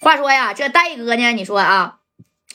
[0.00, 1.94] 话说呀，这戴哥呢，你说啊。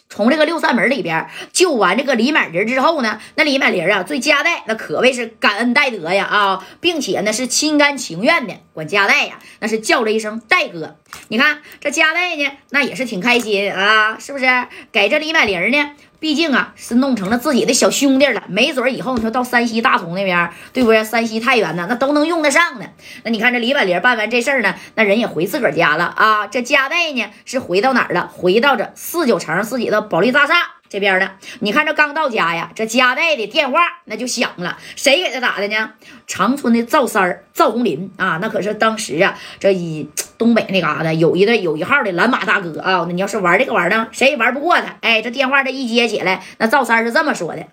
[0.10, 11.00] 从这个六扇门里边救完这个李满林之后呢，那李满林啊，对加代那可谓是感恩戴德呀啊，并且呢是心甘情愿的管加代呀，那是叫了一声戴哥。
[11.30, 14.46] 你看这加代呢，那也是挺开心啊，是不是？
[14.92, 15.96] 给这李满林呢？
[16.24, 21.04] 毕竟啊，是弄成了自己的小兄弟了，没准以后你说到山西大同那边，对不对？
[21.04, 22.86] 山西太原呢，那都能用得上呢。
[23.26, 26.48] 那你看这李婉玲办完这事儿呢，那人也回自个儿家了啊。
[26.48, 28.32] 这家代呢是回到哪儿了？
[28.34, 30.54] 回到这四九城自己的保利大厦。
[30.94, 35.94] 这边的，你看这刚到家呀，这家代的电话那就响了，谁给他打的呢？
[36.28, 40.08] 长春的赵三儿赵红林啊，那可是当时啊，这一
[40.38, 43.06] 东北那嘎达有一个有一号的蓝马大哥啊。
[43.08, 44.96] 那你要是玩这个玩呢，谁也玩不过他。
[45.02, 47.66] 哎，这电话这一接起来，那赵三是这么说的：“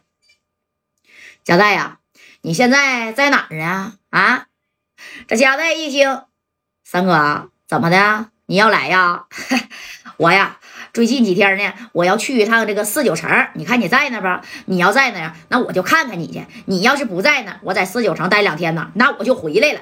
[1.44, 1.98] 家代呀，
[2.40, 3.96] 你现在在哪儿啊？
[4.08, 4.46] 啊？”
[5.28, 6.22] 这家代一听，
[6.84, 8.30] 三哥怎么的？
[8.46, 9.26] 你要来呀？
[10.16, 10.56] 我呀。
[10.92, 14.46] 最近几天呢，我要去一趟这个四九城，你看你在那不？
[14.66, 16.44] 你要在那呀，那我就看看你去。
[16.66, 19.80] 你要是不在那，我在四九城待两天呢，那我就回来了。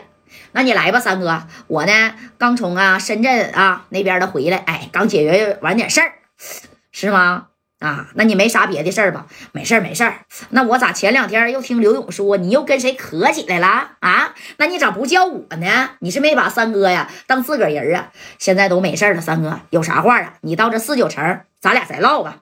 [0.53, 6.13] 那你来吧，三哥，我呢刚从啊深圳啊那边的回来，哎，刚解决完点事儿，
[6.93, 7.47] 是吗？
[7.81, 9.27] 啊，那你没啥别的事儿吧？
[9.53, 10.23] 没事儿，没事儿。
[10.51, 14.35] 那我咋前两天又听刘勇说你又跟谁磕起来了啊？
[14.57, 15.91] 那你咋不叫我呢？
[16.01, 18.11] 你是没把三哥呀当自个儿人啊？
[18.39, 20.35] 现在都没事了，三哥有啥话啊？
[20.41, 22.39] 你到这四九城，咱俩再唠吧。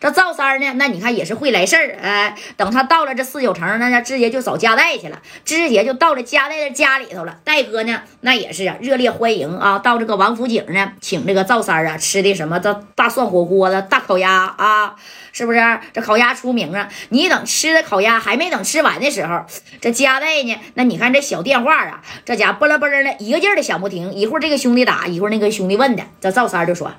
[0.00, 0.72] 这赵三呢？
[0.76, 1.98] 那你看也是会来事儿。
[2.02, 7.36] 哎，等他到了这四九城，那直接就找加代去了，直接就到了加代的家里头了。
[7.44, 9.78] 戴哥呢，那也是啊，热烈欢迎啊！
[9.78, 14.96] 到这个王府井呢，请这个赵三啊吃的什么这大涮火锅子、大烤鸭啊。
[15.36, 15.58] 是不是
[15.92, 16.88] 这烤鸭出名啊？
[17.08, 19.44] 你等吃的烤鸭还没等吃完的时候，
[19.80, 20.56] 这加代呢？
[20.74, 24.14] 那你看这小电话啊，这家拨啦拨啦的一个劲儿的响不停。
[24.14, 26.04] 一会儿这个兄弟打，一会儿那个兄弟问的。
[26.20, 26.92] 这赵三就说：“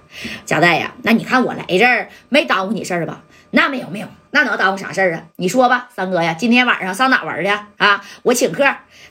[0.45, 3.23] 加代呀，那你看我来这儿没耽误你事儿吧？
[3.51, 5.23] 那没有没有，那能耽误啥事儿啊？
[5.37, 8.03] 你说吧，三哥呀，今天晚上上哪玩去啊？
[8.23, 8.63] 我请客。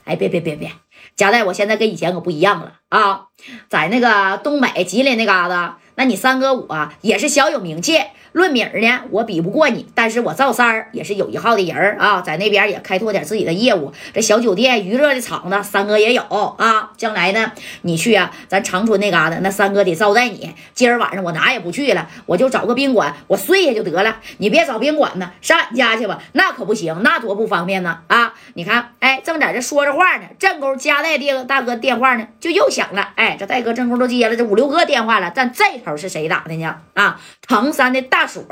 [0.04, 0.70] 哎，别别别别，
[1.16, 3.26] 加代，我现在跟以前可不一样了啊，
[3.68, 7.98] 在那个东北吉林那嘎达，那你三哥我也是小有名气。”
[8.34, 16.20] 论名呢，我比不过你，但是我赵三儿也是有一号的人啊，在那边也开拓点自己的业务，这小酒店、娱乐的场子，三哥也有
[16.58, 16.90] 啊。
[16.96, 17.52] 将来呢，
[17.82, 20.52] 你去啊，咱长春那嘎达，那三哥得招待你。
[20.74, 24.16] 今儿晚上我哪也不去了，我就找个宾馆，我睡下就得了。
[24.38, 28.34] 你别找宾馆呢，上俺家去吧，那可不行，那多不方便呢啊！
[28.54, 33.10] 你看，哎，正在这说着话呢，正勾加代电大哥电话呢，就又响了。
[33.14, 36.74] 哎，这戴哥正勾都接了这五六个电话了，但这头是谁打的呢？
[36.94, 38.23] 啊，唐山的大。
[38.24, 38.46] 大锁，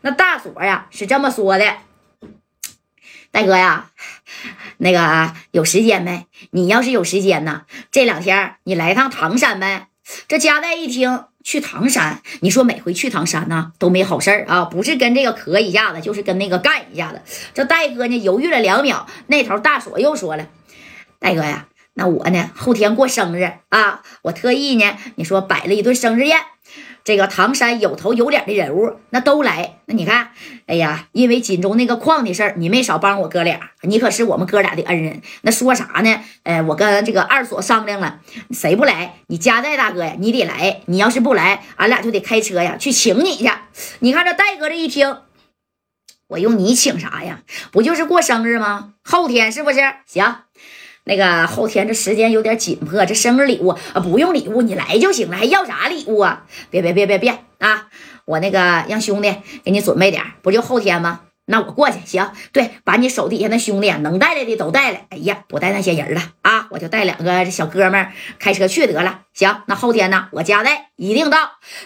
[0.00, 1.76] 那大锁呀是这么说的，
[3.30, 3.90] 大哥呀，
[4.78, 6.26] 那个有时间没？
[6.50, 9.88] 你要是有时间呢，这两天你来趟唐山呗。
[10.28, 17.20] 这加代一听去唐山，你说每回去唐山呢都没好事儿啊，不是跟这个磕一下子，就是跟那个干一下子。
[17.52, 20.46] 这戴哥呢犹豫了两秒，那头大锁又说了，
[21.18, 26.40] 戴哥呀，那我呢后天过生日啊，我特意呢你说摆了一顿生日宴。
[27.04, 29.78] 这个唐山有头有脸的人物，那都来。
[29.86, 30.30] 那你看，
[30.66, 35.20] 哎呀，因为锦州那个矿的事儿，你没少帮我哥俩，你可是我们哥俩的恩人。
[35.42, 36.20] 那说啥呢？
[36.44, 38.20] 哎，我跟这个二锁商量了，
[38.50, 39.14] 谁不来？
[39.26, 40.82] 你加代大哥呀，你得来。
[40.86, 43.50] 你要是不来，俺俩就得开车呀去请你去。
[43.98, 45.16] 你看这戴哥这一听，
[46.28, 47.40] 我用你请啥呀？
[47.72, 48.94] 不就是过生日吗？
[49.02, 49.80] 后天是不是？
[50.06, 50.36] 行。
[51.04, 56.44] 那个后天这时间有点紧迫，这生日礼物啊不用礼物，你来就行了，还要啥礼物啊？
[56.70, 57.88] 别别别别别啊！
[58.24, 61.22] 我那个让兄弟给你准备点，不就后天吗？
[61.46, 62.30] 那我过去行。
[62.52, 65.06] 对，把你手底下那兄弟能带来的都带来。
[65.10, 68.06] 哎呀，不带那些人了啊，我就带两个小哥们
[68.38, 69.22] 开车去得了。
[69.34, 71.38] 行，那后天呢，我加代一定到。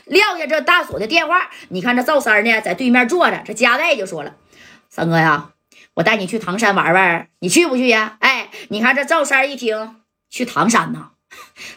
[0.05, 4.35] 撂下这大锁的电话，你看这赵三呢在对面坐着，这加代就说了
[4.91, 5.49] ：“三哥呀。”
[5.97, 8.17] 我带你去唐山玩玩，你去不去呀？
[8.21, 9.97] 哎，你看这赵三一听
[10.31, 11.11] 去唐山呢，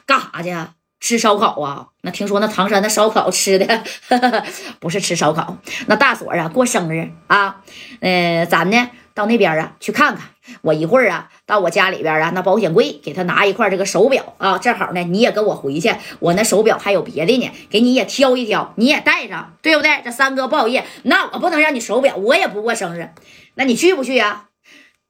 [0.05, 0.53] 干啥去？
[0.99, 1.87] 吃烧烤啊？
[2.01, 3.83] 那听说那唐山的烧烤吃的
[4.81, 5.57] 不是吃烧烤，
[5.87, 7.61] 那大锁啊过生日啊，
[8.01, 10.29] 嗯，咱呢到那边啊去看看。
[10.61, 20.01] 我一会儿啊到我家里边啊那保险柜给他拿一块这个手表啊，正好呢你也跟我回去，我那手表还有别的呢，给你也挑一挑，你也带上，对不对？
[20.03, 23.11] 这三哥不好意思，那我不能让你手表，我也不过生日。
[23.55, 24.45] 那你去不去呀？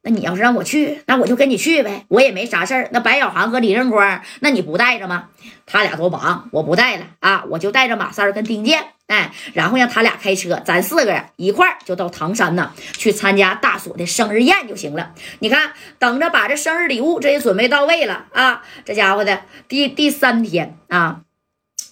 [0.01, 2.89] 那你要是让我去，那我就跟你去呗，我也没啥事儿。
[2.91, 5.29] 那白小航和李正光，那你不带着吗？
[5.65, 15.13] 他俩都忙，我不带了啊，我就带着马三跟丁健，哎，然后让他俩开车，咱四个人一块儿就到唐山呢，去参加大锁的生日宴就行了。
[15.39, 21.21] 你看，等着把这生日礼物这也准备到位了啊，这家伙的第第三天啊。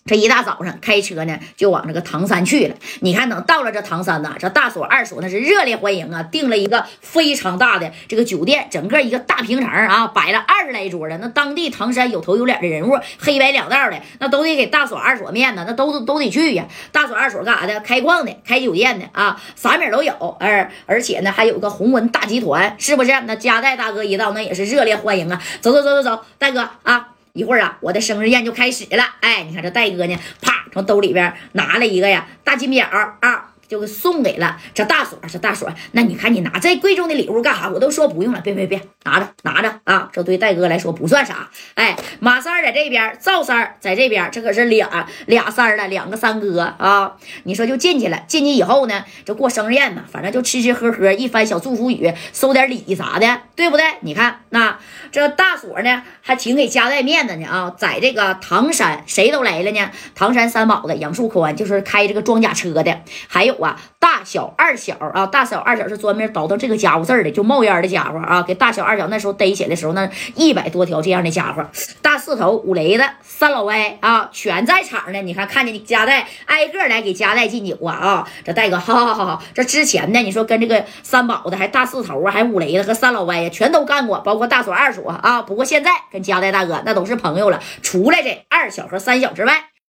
[0.08, 2.76] 这一大早上开车呢，就往这个唐山去了。
[3.02, 11.18] 你看，等到了这唐山呐，这大锁二锁那是热烈欢迎啊，订了一个非常大的这个酒店，整个一个大平层啊，摆了二十来桌的。
[11.18, 16.66] 那当地唐山有头有脸的人物，黑白两道的，那都得给大锁二锁面子，那都都得去呀。
[16.92, 17.80] 大锁二锁干啥的？
[17.82, 20.14] 开矿的，开酒店的啊，啥名都有。
[20.40, 23.12] 而而且呢，还有个宏文大集团，是不是？
[23.26, 25.42] 那加代大哥一到，那也是热烈欢迎啊。
[25.60, 27.10] 走走走走走，大哥啊。
[27.38, 29.04] 一会儿啊，我的生日宴就开始了。
[29.22, 32.88] 哎，你看这戴哥呢，啪从兜里边拿了一个呀大金表
[33.22, 33.54] 啊。
[33.68, 37.70] 就给送给了这大锁，这大锁，那你看你拿这贵重的礼物干啥？
[37.70, 40.10] 我都说不用了，别别别，拿着拿着啊！
[40.14, 41.50] 这对戴哥来说不算啥。
[41.76, 47.18] 哎，马三在这边，赵三在这边，这可是俩俩三了，两个三哥啊！
[47.44, 53.86] 你说就进去了，进去以后呢，这过生日宴嘛，反正就吃吃喝喝，一番小祝福语，收点礼啥的，对不对？
[54.00, 54.80] 你看那
[55.12, 57.74] 这大锁呢，还挺给家带面子呢啊！
[57.78, 59.92] 在这个唐山，谁都来了呢？
[60.16, 63.57] 唐山三宝子杨树宽就是开这个装甲车的，还有。
[63.64, 71.66] 啊，大小二小啊，大小二小是专门倒腾这个家伙事儿的，就冒烟的家伙啊，给大小二小那时候逮起来的时候，那一百多条这样的家伙，
[72.02, 75.22] 大四头五雷子三老歪啊，全在场呢。
[75.22, 78.28] 你看，看见你家代挨个来给家代敬酒啊啊！
[78.46, 85.42] 这戴哥，好好好好，这之前呢，你说跟这个三宝子还大四头啊，还五雷子和三老歪呀，全都干过，包括大锁二锁啊。
[85.42, 89.70] 不过现在跟家代大哥那都是朋友了，除了这二小和三小之外。